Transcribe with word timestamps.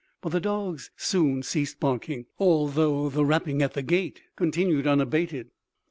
But 0.21 0.29
the 0.29 0.39
dogs 0.39 0.89
soon 0.97 1.43
ceased 1.43 1.79
barking, 1.79 2.25
although 2.39 3.07
the 3.07 3.23
rapping 3.23 3.61
at 3.61 3.75
the 3.75 3.83
gate 3.83 4.23
continued 4.35 4.87
unabated. 4.87 5.51